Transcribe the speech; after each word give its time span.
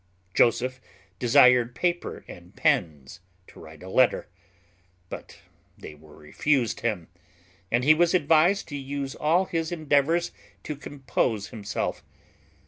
Joseph 0.33 0.81
desired 1.19 1.75
paper 1.75 2.25
and 2.27 2.55
pens, 2.55 3.19
to 3.45 3.59
write 3.59 3.83
a 3.83 3.87
letter, 3.87 4.27
but 5.09 5.37
they 5.77 5.93
were 5.93 6.17
refused 6.17 6.79
him; 6.79 7.07
and 7.71 7.83
he 7.83 7.93
was 7.93 8.15
advised 8.15 8.67
to 8.69 8.77
use 8.77 9.13
all 9.13 9.45
his 9.45 9.71
endeavours 9.71 10.31
to 10.63 10.75
compose 10.75 11.49
himself. 11.49 12.03